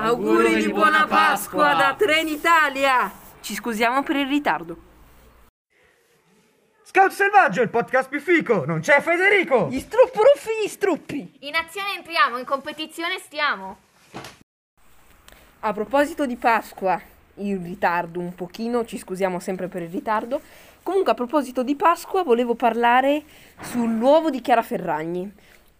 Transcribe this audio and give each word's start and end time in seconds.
Auguri 0.00 0.62
di 0.62 0.72
buona 0.72 1.08
Pasqua 1.08 1.74
da 1.74 1.92
Trenitalia! 1.98 3.10
Ci 3.40 3.54
scusiamo 3.54 4.04
per 4.04 4.14
il 4.14 4.28
ritardo. 4.28 4.76
Scout 6.84 7.10
Selvaggio, 7.10 7.62
il 7.62 7.68
podcast 7.68 8.08
più 8.08 8.20
fico, 8.20 8.64
non 8.64 8.78
c'è 8.78 9.00
Federico! 9.00 9.66
Gli 9.68 9.80
struppruffi 9.80 10.50
gli 10.62 10.68
struppi! 10.68 11.38
In 11.40 11.56
azione 11.56 11.96
entriamo, 11.96 12.38
in 12.38 12.44
competizione 12.44 13.18
stiamo. 13.18 13.76
A 15.60 15.72
proposito 15.72 16.26
di 16.26 16.36
Pasqua, 16.36 17.00
in 17.34 17.60
ritardo 17.64 18.20
un 18.20 18.36
pochino, 18.36 18.84
ci 18.84 18.98
scusiamo 18.98 19.40
sempre 19.40 19.66
per 19.66 19.82
il 19.82 19.90
ritardo. 19.90 20.40
Comunque 20.84 21.10
a 21.10 21.16
proposito 21.16 21.64
di 21.64 21.74
Pasqua 21.74 22.22
volevo 22.22 22.54
parlare 22.54 23.24
sull'uovo 23.62 24.30
di 24.30 24.40
Chiara 24.40 24.62
Ferragni. 24.62 25.28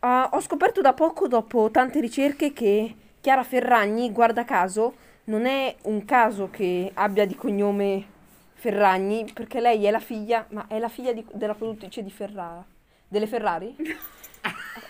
Uh, 0.00 0.26
ho 0.30 0.40
scoperto 0.40 0.80
da 0.80 0.92
poco, 0.92 1.28
dopo 1.28 1.70
tante 1.70 2.00
ricerche, 2.00 2.52
che 2.52 2.94
Chiara 3.20 3.42
Ferragni, 3.42 4.12
guarda 4.12 4.44
caso, 4.44 4.94
non 5.24 5.44
è 5.44 5.74
un 5.82 6.04
caso 6.04 6.50
che 6.50 6.90
abbia 6.94 7.26
di 7.26 7.34
cognome 7.34 8.06
Ferragni, 8.54 9.28
perché 9.32 9.60
lei 9.60 9.84
è 9.84 9.90
la 9.90 9.98
figlia, 9.98 10.46
ma 10.50 10.66
è 10.68 10.78
la 10.78 10.88
figlia 10.88 11.12
di- 11.12 11.26
della 11.32 11.54
produttrice 11.54 12.02
di 12.02 12.10
Ferrara. 12.10 12.64
Delle 13.08 13.26
Ferrari? 13.26 13.74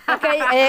ok, 0.06 0.26
è... 0.52 0.68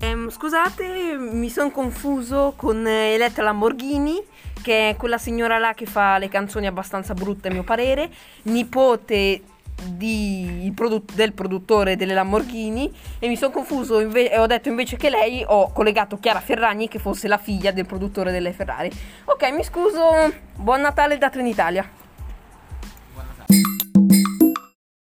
Ehm, 0.00 0.30
scusate, 0.30 1.16
mi 1.18 1.48
sono 1.48 1.70
confuso 1.70 2.52
con 2.56 2.86
eh, 2.86 3.14
Elettra 3.14 3.42
Lamborghini, 3.42 4.22
che 4.66 4.88
è 4.88 4.96
quella 4.96 5.16
signora 5.16 5.58
là 5.58 5.74
che 5.74 5.86
fa 5.86 6.18
le 6.18 6.28
canzoni 6.28 6.66
abbastanza 6.66 7.14
brutte 7.14 7.46
a 7.46 7.52
mio 7.52 7.62
parere, 7.62 8.10
nipote 8.42 9.42
di- 9.84 10.64
il 10.64 10.72
produ- 10.72 11.12
del 11.12 11.34
produttore 11.34 11.94
delle 11.94 12.14
Lamborghini 12.14 12.92
e 13.20 13.28
mi 13.28 13.36
sono 13.36 13.52
confuso 13.52 14.00
inve- 14.00 14.28
e 14.28 14.36
ho 14.40 14.46
detto 14.48 14.68
invece 14.68 14.96
che 14.96 15.08
lei 15.08 15.44
ho 15.46 15.70
collegato 15.70 16.18
Chiara 16.18 16.40
Ferragni 16.40 16.88
che 16.88 16.98
fosse 16.98 17.28
la 17.28 17.38
figlia 17.38 17.70
del 17.70 17.86
produttore 17.86 18.32
delle 18.32 18.52
Ferrari. 18.52 18.90
Ok, 19.26 19.52
mi 19.52 19.62
scuso, 19.62 20.32
buon 20.56 20.80
Natale 20.80 21.16
da 21.16 21.30
Trenitalia. 21.30 21.88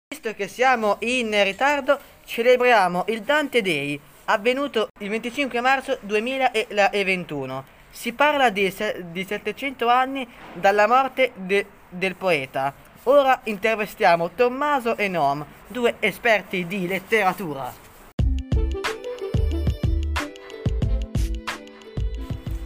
Visto 0.08 0.32
che 0.36 0.48
siamo 0.48 0.98
in 1.00 1.44
ritardo, 1.44 1.98
celebriamo 2.24 3.06
il 3.08 3.22
Dante 3.24 3.64
Day, 3.64 4.00
avvenuto 4.26 4.90
il 5.00 5.10
25 5.10 5.60
marzo 5.60 5.98
2021. 6.02 7.74
Si 7.96 8.12
parla 8.12 8.50
di, 8.50 8.72
di 9.12 9.24
700 9.26 9.88
anni 9.88 10.28
dalla 10.52 10.86
morte 10.86 11.32
de- 11.34 11.66
del 11.88 12.16
poeta. 12.16 12.74
Ora 13.04 13.40
intervistiamo 13.46 14.32
Tommaso 14.32 14.98
e 14.98 15.08
Noam, 15.08 15.46
due 15.66 15.96
esperti 16.00 16.68
di 16.68 16.88
letteratura. 16.88 17.74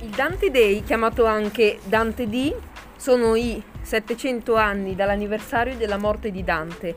Il 0.01 0.09
Dante 0.09 0.49
Day, 0.49 0.83
chiamato 0.83 1.25
anche 1.25 1.77
Dante 1.83 2.27
D, 2.27 2.53
sono 2.97 3.35
i 3.35 3.61
700 3.83 4.55
anni 4.55 4.95
dall'anniversario 4.95 5.75
della 5.75 5.97
morte 5.97 6.31
di 6.31 6.43
Dante. 6.43 6.95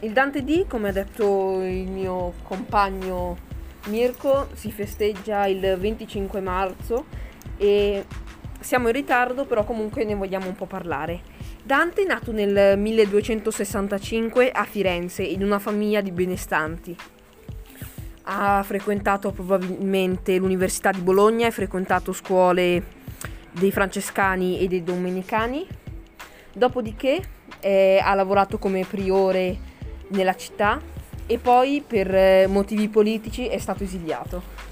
Il 0.00 0.12
Dante 0.12 0.44
D, 0.44 0.66
come 0.66 0.90
ha 0.90 0.92
detto 0.92 1.62
il 1.62 1.88
mio 1.88 2.34
compagno 2.42 3.45
Mirko, 3.86 4.48
si 4.54 4.70
festeggia 4.72 5.46
il 5.46 5.76
25 5.78 6.40
marzo 6.40 7.04
e 7.56 8.04
siamo 8.60 8.88
in 8.88 8.94
ritardo, 8.94 9.44
però 9.44 9.64
comunque 9.64 10.04
ne 10.04 10.14
vogliamo 10.14 10.46
un 10.46 10.54
po' 10.54 10.66
parlare. 10.66 11.34
Dante 11.62 12.02
è 12.02 12.06
nato 12.06 12.32
nel 12.32 12.78
1265 12.78 14.50
a 14.50 14.64
Firenze 14.64 15.22
in 15.22 15.42
una 15.42 15.58
famiglia 15.58 16.00
di 16.00 16.10
benestanti. 16.10 16.96
Ha 18.28 18.62
frequentato 18.64 19.30
probabilmente 19.30 20.36
l'Università 20.36 20.90
di 20.90 21.00
Bologna, 21.00 21.46
ha 21.46 21.52
frequentato 21.52 22.12
scuole 22.12 22.82
dei 23.52 23.70
francescani 23.70 24.58
e 24.60 24.66
dei 24.66 24.82
domenicani. 24.82 25.66
Dopodiché 26.52 27.22
eh, 27.60 28.00
ha 28.02 28.14
lavorato 28.14 28.58
come 28.58 28.84
priore 28.84 29.56
nella 30.08 30.34
città 30.34 30.80
e 31.26 31.38
poi 31.38 31.82
per 31.86 32.14
eh, 32.14 32.46
motivi 32.46 32.88
politici 32.88 33.46
è 33.46 33.58
stato 33.58 33.82
esiliato. 33.82 34.64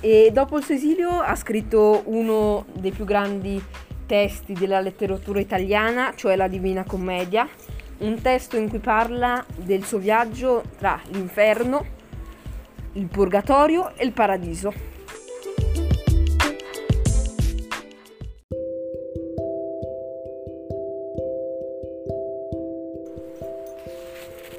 E 0.00 0.30
dopo 0.32 0.58
il 0.58 0.64
suo 0.64 0.74
esilio 0.74 1.20
ha 1.20 1.34
scritto 1.34 2.02
uno 2.06 2.66
dei 2.72 2.92
più 2.92 3.04
grandi 3.04 3.62
testi 4.06 4.52
della 4.52 4.80
letteratura 4.80 5.40
italiana, 5.40 6.12
cioè 6.14 6.36
la 6.36 6.48
Divina 6.48 6.84
Commedia, 6.84 7.48
un 7.98 8.20
testo 8.20 8.56
in 8.56 8.68
cui 8.68 8.78
parla 8.78 9.44
del 9.56 9.84
suo 9.84 9.98
viaggio 9.98 10.62
tra 10.78 11.00
l'inferno, 11.08 11.84
il 12.92 13.06
purgatorio 13.06 13.94
e 13.96 14.04
il 14.04 14.12
paradiso. 14.12 14.95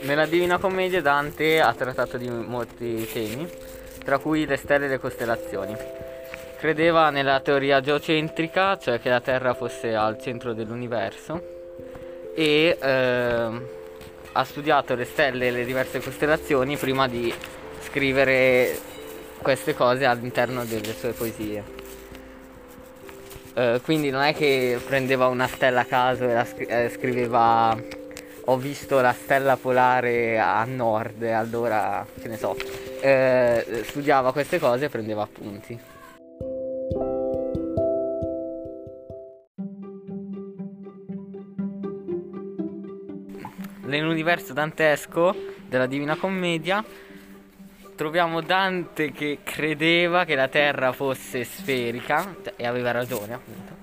Nella 0.07 0.25
Divina 0.25 0.57
Commedia 0.57 1.01
Dante 1.01 1.59
ha 1.59 1.73
trattato 1.73 2.16
di 2.16 2.29
molti 2.29 3.06
temi, 3.12 3.45
tra 4.06 4.19
cui 4.19 4.45
le 4.45 4.56
stelle 4.56 4.85
e 4.85 4.88
le 4.88 5.00
costellazioni. 5.00 5.75
Credeva 6.57 7.09
nella 7.09 7.41
teoria 7.41 7.81
geocentrica, 7.81 8.78
cioè 8.78 9.01
che 9.01 9.09
la 9.09 9.19
Terra 9.19 9.53
fosse 9.53 9.94
al 9.95 10.18
centro 10.18 10.53
dell'universo, 10.53 12.31
e 12.34 12.78
ehm, 12.79 13.68
ha 14.31 14.44
studiato 14.45 14.95
le 14.95 15.03
stelle 15.03 15.47
e 15.47 15.51
le 15.51 15.66
diverse 15.66 16.00
costellazioni 16.00 16.78
prima 16.78 17.09
di 17.09 17.34
scrivere 17.81 18.79
queste 19.41 19.75
cose 19.75 20.06
all'interno 20.06 20.63
delle 20.63 20.94
sue 20.94 21.12
poesie. 21.12 21.63
Eh, 23.56 23.81
quindi 23.84 24.09
non 24.09 24.22
è 24.22 24.34
che 24.34 24.79
prendeva 24.85 25.28
una 25.28 25.47
stella 25.47 25.81
a 25.81 25.85
caso 25.85 26.24
e 26.24 26.34
la 26.34 26.45
scri- 26.45 26.68
eh, 26.68 26.89
scriveva 26.95 27.78
ho 28.50 28.58
visto 28.58 29.02
la 29.02 29.12
stella 29.12 29.58
polare 29.58 30.40
a 30.40 30.63
nord 30.63 31.22
allora 31.24 32.06
che 32.19 32.30
ne 32.30 32.38
so 32.38 32.56
eh, 33.02 33.84
studiava 33.84 34.31
queste 34.31 34.58
cose 34.58 34.85
e 34.85 34.90
prendeva 34.90 35.24
appunti. 35.24 35.78
Nell'universo 43.84 44.53
dantesco 44.53 45.36
della 45.68 45.86
Divina 45.86 46.16
Commedia 46.16 46.84
troviamo 47.96 48.41
Dante 48.41 49.12
che 49.12 49.40
credeva 49.44 50.25
che 50.25 50.36
la 50.36 50.47
Terra 50.47 50.91
fosse 50.91 51.44
sferica 51.44 52.36
e 52.56 52.66
aveva 52.66 52.91
ragione 52.91 53.34
appunto 53.34 53.77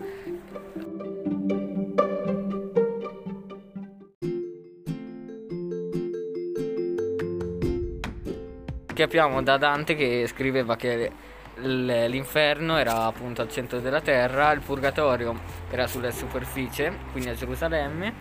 capiamo 9.04 9.42
da 9.42 9.58
Dante 9.58 9.94
che 9.94 10.26
scriveva 10.26 10.76
che 10.76 11.10
l'inferno 11.56 12.78
era 12.78 13.04
appunto 13.04 13.42
al 13.42 13.50
centro 13.50 13.78
della 13.78 14.00
terra, 14.00 14.50
il 14.52 14.60
purgatorio 14.60 15.38
era 15.70 15.86
sulla 15.86 16.10
superficie, 16.10 16.90
quindi 17.12 17.28
a 17.28 17.34
Gerusalemme, 17.34 18.14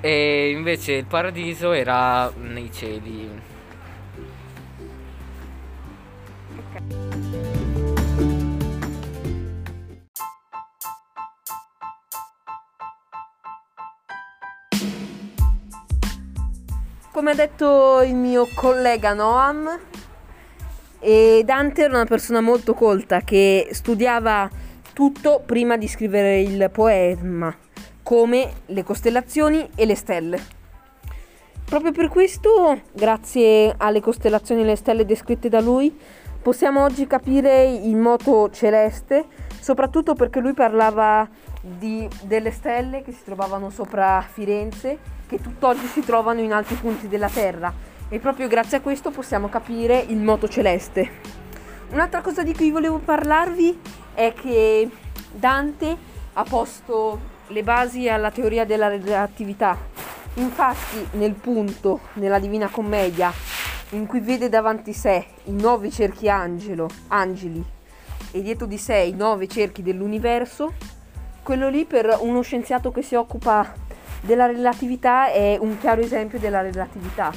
e 0.00 0.48
invece 0.50 0.94
il 0.94 1.04
paradiso 1.04 1.72
era 1.72 2.32
nei 2.36 2.72
cieli. 2.72 3.52
Come 17.12 17.30
ha 17.30 17.34
detto 17.34 18.00
il 18.02 18.14
mio 18.14 18.48
collega 18.54 19.12
Noam, 19.12 19.92
e 21.04 21.42
Dante 21.44 21.82
era 21.82 21.96
una 21.96 22.06
persona 22.06 22.40
molto 22.40 22.72
colta 22.72 23.20
che 23.20 23.68
studiava 23.72 24.48
tutto 24.94 25.42
prima 25.44 25.76
di 25.76 25.86
scrivere 25.86 26.40
il 26.40 26.70
poema, 26.72 27.54
come 28.02 28.50
le 28.64 28.82
costellazioni 28.84 29.68
e 29.74 29.84
le 29.84 29.96
stelle. 29.96 30.42
Proprio 31.62 31.92
per 31.92 32.08
questo, 32.08 32.80
grazie 32.90 33.74
alle 33.76 34.00
costellazioni 34.00 34.62
e 34.62 34.64
alle 34.64 34.76
stelle 34.76 35.04
descritte 35.04 35.50
da 35.50 35.60
lui, 35.60 35.94
possiamo 36.40 36.82
oggi 36.82 37.06
capire 37.06 37.66
il 37.66 37.96
moto 37.96 38.48
celeste, 38.48 39.26
soprattutto 39.60 40.14
perché 40.14 40.40
lui 40.40 40.54
parlava 40.54 41.28
di- 41.60 42.08
delle 42.22 42.50
stelle 42.50 43.02
che 43.02 43.12
si 43.12 43.24
trovavano 43.24 43.68
sopra 43.68 44.24
Firenze, 44.26 44.96
che 45.26 45.38
tutt'oggi 45.38 45.84
si 45.84 46.00
trovano 46.00 46.40
in 46.40 46.54
altri 46.54 46.76
punti 46.76 47.08
della 47.08 47.28
Terra 47.28 47.92
e 48.08 48.18
proprio 48.18 48.48
grazie 48.48 48.78
a 48.78 48.80
questo 48.80 49.10
possiamo 49.10 49.48
capire 49.48 49.98
il 49.98 50.18
moto 50.18 50.48
celeste. 50.48 51.10
Un'altra 51.90 52.20
cosa 52.20 52.42
di 52.42 52.54
cui 52.54 52.70
volevo 52.70 52.98
parlarvi 52.98 53.80
è 54.14 54.32
che 54.32 54.88
Dante 55.32 55.96
ha 56.32 56.42
posto 56.44 57.32
le 57.48 57.62
basi 57.62 58.08
alla 58.08 58.30
teoria 58.30 58.64
della 58.64 58.88
relatività 58.88 59.92
Infatti, 60.36 61.06
nel 61.12 61.34
punto, 61.34 62.00
nella 62.14 62.40
Divina 62.40 62.68
Commedia, 62.68 63.32
in 63.90 64.06
cui 64.06 64.18
vede 64.18 64.48
davanti 64.48 64.92
sé 64.92 65.24
i 65.44 65.52
nove 65.52 65.90
cerchi 65.90 66.28
angelo, 66.28 66.88
angeli 67.08 67.64
e 68.32 68.42
dietro 68.42 68.66
di 68.66 68.76
sé 68.76 68.96
i 68.96 69.12
nove 69.12 69.46
cerchi 69.46 69.80
dell'universo, 69.80 70.72
quello 71.44 71.68
lì 71.68 71.84
per 71.84 72.18
uno 72.20 72.40
scienziato 72.40 72.90
che 72.90 73.02
si 73.02 73.14
occupa 73.14 73.74
della 74.22 74.46
relatività 74.46 75.30
è 75.30 75.56
un 75.60 75.78
chiaro 75.78 76.00
esempio 76.00 76.40
della 76.40 76.62
relatività. 76.62 77.30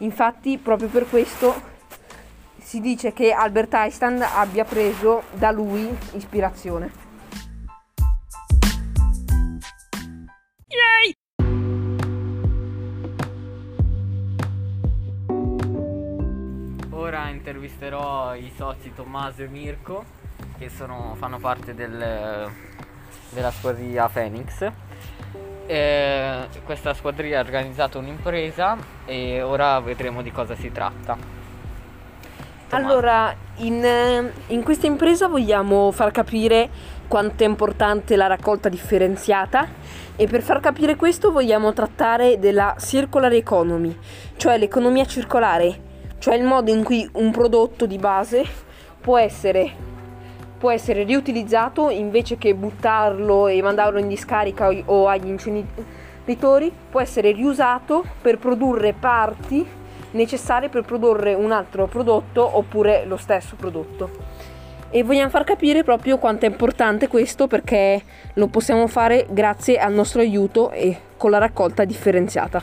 Infatti, 0.00 0.58
proprio 0.58 0.88
per 0.88 1.08
questo 1.08 1.68
si 2.58 2.80
dice 2.80 3.12
che 3.12 3.32
Albert 3.32 3.74
Einstein 3.74 4.22
abbia 4.22 4.64
preso 4.64 5.24
da 5.32 5.50
lui 5.50 5.88
ispirazione. 6.12 7.08
Ora 16.90 17.28
intervisterò 17.28 18.34
i 18.34 18.52
soci 18.56 18.92
Tommaso 18.94 19.42
e 19.42 19.48
Mirko 19.48 20.04
che 20.58 20.68
sono- 20.68 21.14
fanno 21.18 21.38
parte 21.38 21.74
del- 21.74 22.48
della 23.30 23.50
squadriglia 23.50 24.08
Phoenix. 24.08 24.70
Eh, 25.70 26.48
questa 26.64 26.94
squadriglia 26.94 27.38
ha 27.38 27.42
organizzato 27.42 28.00
un'impresa 28.00 28.76
e 29.06 29.40
ora 29.40 29.78
vedremo 29.78 30.20
di 30.20 30.32
cosa 30.32 30.56
si 30.56 30.72
tratta. 30.72 31.16
Tommaso. 32.66 32.92
Allora, 32.92 33.32
in, 33.58 33.84
eh, 33.84 34.32
in 34.48 34.64
questa 34.64 34.88
impresa 34.88 35.28
vogliamo 35.28 35.92
far 35.92 36.10
capire 36.10 36.68
quanto 37.06 37.44
è 37.44 37.46
importante 37.46 38.16
la 38.16 38.26
raccolta 38.26 38.68
differenziata 38.68 39.68
e 40.16 40.26
per 40.26 40.42
far 40.42 40.58
capire 40.58 40.96
questo 40.96 41.30
vogliamo 41.30 41.72
trattare 41.72 42.40
della 42.40 42.74
circular 42.76 43.32
economy, 43.32 43.96
cioè 44.38 44.58
l'economia 44.58 45.04
circolare, 45.04 45.80
cioè 46.18 46.34
il 46.34 46.42
modo 46.42 46.72
in 46.72 46.82
cui 46.82 47.08
un 47.12 47.30
prodotto 47.30 47.86
di 47.86 47.96
base 47.96 48.44
può 49.00 49.18
essere, 49.18 49.72
può 50.60 50.70
essere 50.70 51.04
riutilizzato 51.04 51.88
invece 51.88 52.36
che 52.36 52.54
buttarlo 52.54 53.48
e 53.48 53.62
mandarlo 53.62 53.98
in 53.98 54.08
discarica 54.08 54.68
o- 54.68 55.08
agli 55.08 55.28
inceneritori, 55.28 56.70
può 56.90 57.00
essere 57.00 57.32
riusato 57.32 58.04
per 58.20 58.36
produrre 58.36 58.92
parti 58.92 59.66
necessarie 60.10 60.68
per 60.68 60.82
produrre 60.82 61.32
un 61.32 61.50
altro 61.50 61.86
prodotto 61.86 62.58
oppure 62.58 63.06
lo 63.06 63.16
stesso 63.16 63.56
prodotto. 63.56 64.10
E 64.90 65.02
vogliamo 65.02 65.30
far 65.30 65.44
capire 65.44 65.82
proprio 65.82 66.18
quanto 66.18 66.44
è 66.44 66.48
importante 66.48 67.08
questo 67.08 67.46
perché 67.46 68.02
lo 68.34 68.48
possiamo 68.48 68.86
fare 68.86 69.26
grazie 69.30 69.78
al 69.78 69.94
nostro 69.94 70.20
aiuto 70.20 70.72
e 70.72 70.94
con 71.16 71.30
la 71.30 71.38
raccolta 71.38 71.84
differenziata. 71.84 72.62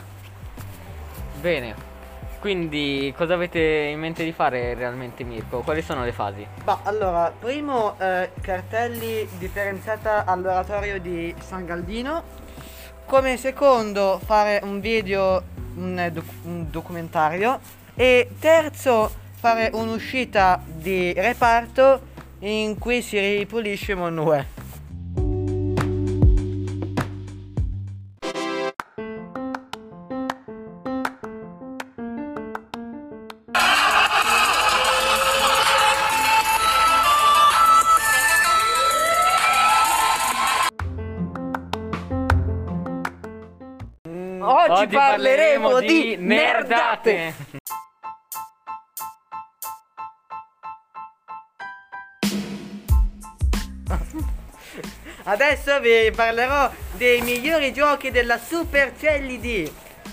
Bene, 1.40 1.87
quindi 2.38 3.12
cosa 3.16 3.34
avete 3.34 3.58
in 3.58 3.98
mente 3.98 4.24
di 4.24 4.32
fare 4.32 4.74
realmente 4.74 5.24
Mirko? 5.24 5.60
Quali 5.60 5.82
sono 5.82 6.04
le 6.04 6.12
fasi? 6.12 6.46
Ma 6.64 6.80
allora, 6.84 7.32
primo 7.36 7.98
eh, 7.98 8.30
cartelli 8.40 9.28
differenziata 9.38 10.24
all'oratorio 10.24 11.00
di 11.00 11.34
San 11.40 11.66
Galdino. 11.66 12.22
Come 13.06 13.36
secondo 13.36 14.20
fare 14.24 14.60
un 14.62 14.80
video, 14.80 15.42
un, 15.76 16.10
doc- 16.12 16.44
un 16.44 16.70
documentario. 16.70 17.58
E 17.94 18.30
terzo 18.38 19.10
fare 19.34 19.70
un'uscita 19.72 20.62
di 20.64 21.12
reparto 21.12 22.00
in 22.40 22.78
cui 22.78 23.02
si 23.02 23.18
ripulisce 23.18 23.94
Monue. 23.94 24.57
Oggi, 44.88 44.96
parleremo, 44.96 45.80
di 45.80 46.16
nerdate. 46.16 47.34
Adesso 55.24 55.80
vi 55.80 56.10
parlerò 56.10 56.70
dei 56.92 57.20
migliori 57.20 57.74
giochi 57.74 58.10
della 58.10 58.38
Super 58.38 58.94
CLD. 58.98 59.70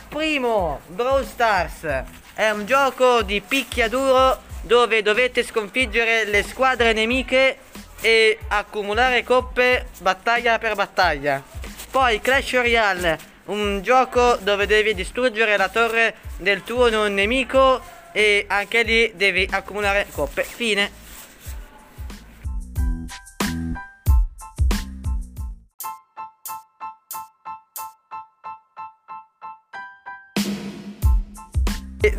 Primo, 0.10 0.81
Brawl 0.88 1.25
Stars. 1.25 2.04
È 2.33 2.50
un 2.50 2.66
gioco 2.66 3.22
di 3.22 3.39
picchiaduro 3.39 4.42
dove 4.62 5.01
dovete 5.01 5.42
sconfiggere 5.44 6.25
le 6.25 6.44
squadre 6.44 6.92
nemiche 6.92 7.60
e 8.01 8.39
accumulare 8.50 9.24
coppe 9.24 9.88
battaglia 10.01 10.60
per 10.60 10.75
battaglia. 10.75 11.42
Poi 11.89 12.19
Clash 12.19 12.56
Royale, 12.56 13.34
un 13.45 13.81
gioco 13.81 14.38
dove 14.42 14.65
devi 14.65 14.94
distruggere 14.94 15.57
la 15.57 15.69
torre 15.69 16.15
del 16.38 16.63
tuo 16.63 16.89
non 16.89 17.13
nemico 17.13 17.81
e 18.12 18.45
anche 18.47 18.83
lì 18.83 19.12
devi 19.15 19.47
accumulare 19.50 20.07
coppe. 20.12 20.44
Fine. 20.44 21.03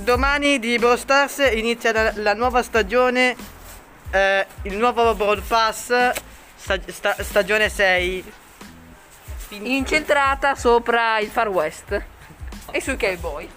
Domani 0.00 0.58
di 0.58 0.78
Brawl 0.78 0.98
Stars 0.98 1.38
inizia 1.52 1.92
la, 1.92 2.12
la 2.16 2.34
nuova 2.34 2.62
stagione, 2.62 3.36
eh, 4.10 4.46
il 4.62 4.76
nuovo 4.76 5.14
Brawl 5.14 5.42
Pass, 5.42 6.12
sta- 6.56 6.78
sta- 6.86 7.16
stagione 7.22 7.68
6. 7.68 8.24
Incentrata 9.48 10.56
sopra 10.56 11.20
il 11.20 11.28
Far 11.28 11.48
West 11.48 12.04
e 12.72 12.80
sui 12.80 12.96
cowboy. 12.96 13.48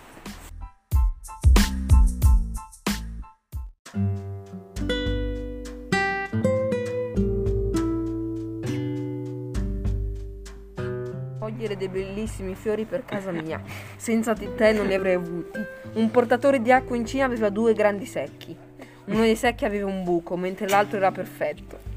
Cogliere 11.39 11.75
dei 11.75 11.89
bellissimi 11.89 12.53
fiori 12.53 12.85
per 12.85 13.03
casa 13.03 13.31
mia. 13.31 13.59
Senza 13.97 14.33
di 14.33 14.47
te 14.55 14.71
non 14.71 14.85
li 14.85 14.93
avrei 14.93 15.15
avuti. 15.15 15.59
Un 15.93 16.11
portatore 16.11 16.61
di 16.61 16.71
acqua 16.71 16.95
in 16.95 17.07
Cina 17.07 17.25
aveva 17.25 17.49
due 17.49 17.73
grandi 17.73 18.05
secchi. 18.05 18.55
Uno 19.05 19.21
dei 19.21 19.35
secchi 19.35 19.65
aveva 19.65 19.87
un 19.87 20.03
buco, 20.03 20.37
mentre 20.37 20.69
l'altro 20.69 20.97
era 20.97 21.11
perfetto. 21.11 21.88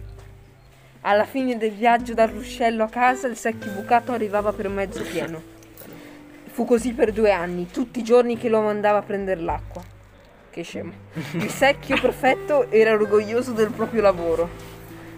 Alla 1.04 1.24
fine 1.24 1.56
del 1.58 1.72
viaggio 1.72 2.14
dal 2.14 2.28
ruscello 2.28 2.84
a 2.84 2.88
casa 2.88 3.26
il 3.26 3.36
secchio 3.36 3.72
bucato 3.72 4.12
arrivava 4.12 4.52
per 4.52 4.68
mezzo 4.68 5.02
pieno. 5.02 5.42
Fu 6.44 6.64
così 6.64 6.92
per 6.92 7.10
due 7.10 7.32
anni, 7.32 7.68
tutti 7.68 7.98
i 7.98 8.04
giorni 8.04 8.38
che 8.38 8.48
lo 8.48 8.60
mandava 8.60 8.98
a 8.98 9.02
prendere 9.02 9.40
l'acqua. 9.40 9.82
Che 10.48 10.62
scemo. 10.62 10.92
Il 11.32 11.50
secchio 11.50 12.00
perfetto 12.00 12.70
era 12.70 12.92
orgoglioso 12.92 13.50
del 13.50 13.72
proprio 13.72 14.00
lavoro, 14.00 14.48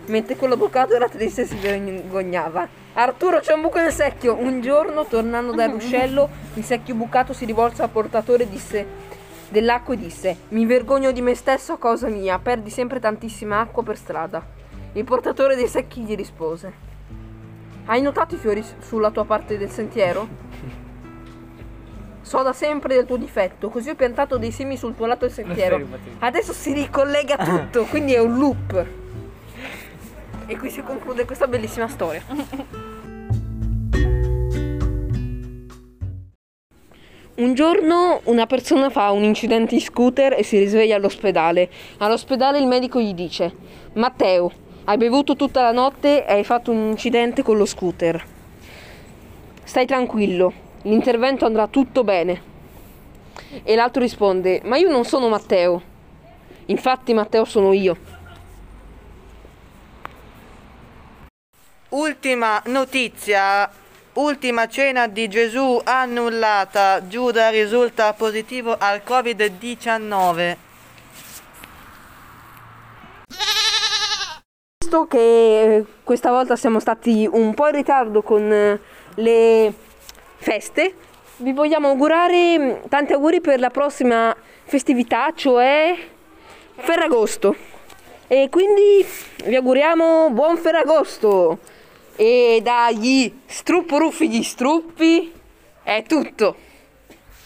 mentre 0.06 0.36
quello 0.36 0.56
bucato 0.56 0.94
era 0.94 1.06
triste 1.06 1.42
e 1.42 1.46
si 1.46 1.56
vergognava. 1.56 2.66
Arturo 2.94 3.40
c'è 3.40 3.52
un 3.52 3.60
buco 3.60 3.78
nel 3.78 3.92
secchio! 3.92 4.36
Un 4.36 4.62
giorno, 4.62 5.04
tornando 5.04 5.52
dal 5.52 5.70
ruscello, 5.70 6.30
il 6.54 6.64
secchio 6.64 6.94
bucato 6.94 7.34
si 7.34 7.44
rivolse 7.44 7.82
al 7.82 7.90
portatore 7.90 8.48
disse 8.48 8.86
dell'acqua 9.50 9.92
e 9.92 9.98
disse 9.98 10.36
Mi 10.48 10.64
vergogno 10.64 11.12
di 11.12 11.20
me 11.20 11.34
stesso 11.34 11.74
a 11.74 11.78
causa 11.78 12.08
mia, 12.08 12.38
perdi 12.38 12.70
sempre 12.70 13.00
tantissima 13.00 13.60
acqua 13.60 13.82
per 13.82 13.98
strada. 13.98 14.62
Il 14.96 15.02
portatore 15.02 15.56
dei 15.56 15.66
secchi 15.66 16.02
gli 16.02 16.14
rispose 16.14 16.72
Hai 17.86 18.00
notato 18.00 18.36
i 18.36 18.38
fiori 18.38 18.64
sulla 18.78 19.10
tua 19.10 19.24
parte 19.24 19.58
del 19.58 19.68
sentiero? 19.68 20.28
So 22.20 22.42
da 22.42 22.52
sempre 22.52 22.94
del 22.94 23.04
tuo 23.04 23.16
difetto, 23.16 23.70
così 23.70 23.90
ho 23.90 23.96
piantato 23.96 24.38
dei 24.38 24.52
semi 24.52 24.76
sul 24.76 24.94
tuo 24.94 25.06
lato 25.06 25.26
del 25.26 25.34
sentiero. 25.34 25.84
Adesso 26.20 26.52
si 26.52 26.72
ricollega 26.72 27.36
tutto, 27.36 27.84
quindi 27.90 28.14
è 28.14 28.20
un 28.20 28.38
loop. 28.38 28.86
E 30.46 30.56
qui 30.56 30.70
si 30.70 30.80
conclude 30.82 31.24
questa 31.24 31.48
bellissima 31.48 31.88
storia. 31.88 32.22
Un 37.36 37.54
giorno 37.54 38.20
una 38.24 38.46
persona 38.46 38.90
fa 38.90 39.10
un 39.10 39.24
incidente 39.24 39.74
in 39.74 39.80
scooter 39.80 40.34
e 40.38 40.44
si 40.44 40.56
risveglia 40.56 40.94
all'ospedale. 40.94 41.68
All'ospedale 41.98 42.60
il 42.60 42.66
medico 42.68 43.00
gli 43.00 43.12
dice: 43.12 43.52
Matteo, 43.94 44.62
hai 44.84 44.96
bevuto 44.96 45.36
tutta 45.36 45.62
la 45.62 45.72
notte 45.72 46.26
e 46.26 46.32
hai 46.32 46.44
fatto 46.44 46.70
un 46.70 46.88
incidente 46.90 47.42
con 47.42 47.56
lo 47.56 47.64
scooter. 47.64 48.22
Stai 49.62 49.86
tranquillo, 49.86 50.52
l'intervento 50.82 51.46
andrà 51.46 51.66
tutto 51.68 52.04
bene. 52.04 52.52
E 53.62 53.74
l'altro 53.74 54.02
risponde: 54.02 54.60
Ma 54.64 54.76
io 54.76 54.90
non 54.90 55.04
sono 55.04 55.28
Matteo. 55.28 55.82
Infatti, 56.66 57.14
Matteo 57.14 57.44
sono 57.44 57.72
io. 57.72 57.96
Ultima 61.90 62.60
notizia, 62.66 63.70
Ultima 64.14 64.68
cena 64.68 65.08
di 65.08 65.26
Gesù 65.26 65.80
annullata. 65.82 67.08
Giuda 67.08 67.48
risulta 67.48 68.12
positivo 68.12 68.76
al 68.78 69.02
Covid-19. 69.04 70.63
Visto 74.94 75.08
che 75.08 75.74
eh, 75.74 75.84
questa 76.04 76.30
volta 76.30 76.54
siamo 76.54 76.78
stati 76.78 77.28
un 77.28 77.52
po' 77.52 77.66
in 77.66 77.74
ritardo 77.74 78.22
con 78.22 78.42
eh, 78.52 78.80
le 79.16 79.74
feste, 80.36 80.94
vi 81.38 81.52
vogliamo 81.52 81.88
augurare 81.88 82.56
mm, 82.56 82.72
tanti 82.88 83.12
auguri 83.12 83.40
per 83.40 83.58
la 83.58 83.70
prossima 83.70 84.32
festività, 84.62 85.32
cioè 85.34 85.96
Ferragosto. 86.76 87.56
E 88.28 88.46
quindi 88.48 89.04
vi 89.46 89.56
auguriamo 89.56 90.30
buon 90.30 90.56
Ferragosto. 90.58 91.58
E 92.14 92.60
dagli 92.62 93.40
strupporuffi 93.46 94.30
gli 94.30 94.44
struppi 94.44 95.32
è 95.82 96.04
tutto. 96.06 96.54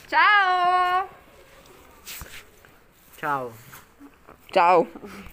Ciao! 0.07 1.09
Ciao. 3.17 3.53
Ciao. 4.51 4.87